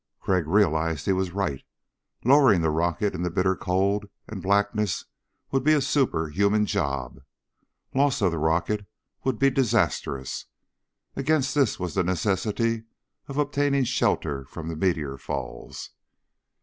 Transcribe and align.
Crag 0.19 0.47
realized 0.47 1.05
he 1.05 1.13
was 1.13 1.29
right. 1.29 1.63
Lowering 2.25 2.61
the 2.61 2.71
rocket 2.71 3.13
in 3.13 3.21
the 3.21 3.29
bitter 3.29 3.55
cold 3.55 4.09
and 4.27 4.41
blackness 4.41 5.05
would 5.51 5.63
be 5.63 5.73
a 5.73 5.79
superhuman 5.79 6.65
job. 6.65 7.19
Loss 7.93 8.23
of 8.23 8.31
the 8.31 8.39
rocket 8.39 8.87
would 9.23 9.37
be 9.37 9.51
disastrous. 9.51 10.45
Against 11.15 11.53
this 11.53 11.79
was 11.79 11.93
the 11.93 12.03
necessity 12.03 12.85
of 13.27 13.37
obtaining 13.37 13.83
shelter 13.83 14.43
from 14.45 14.69
the 14.69 14.75
meteor 14.75 15.19
falls. 15.19 15.91